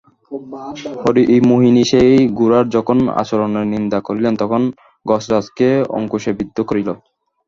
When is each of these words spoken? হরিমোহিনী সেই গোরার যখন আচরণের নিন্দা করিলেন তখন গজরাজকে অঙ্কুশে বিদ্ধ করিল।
হরিমোহিনী 1.01 1.83
সেই 1.91 2.09
গোরার 2.39 2.65
যখন 2.75 2.97
আচরণের 3.21 3.65
নিন্দা 3.73 3.99
করিলেন 4.07 4.33
তখন 4.41 4.61
গজরাজকে 5.05 5.67
অঙ্কুশে 5.97 6.31
বিদ্ধ 6.39 6.57
করিল। 6.69 6.89